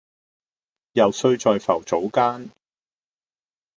[0.93, 2.49] 揉碎在浮藻間